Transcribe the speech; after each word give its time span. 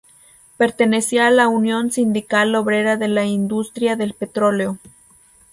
Pertenecía 0.57 1.27
a 1.27 1.29
la 1.29 1.47
Unión 1.47 1.91
Sindical 1.91 2.55
Obrera 2.55 2.97
de 2.97 3.07
la 3.07 3.25
Industria 3.25 3.95
del 3.95 4.15
Petróleo. 4.15 4.79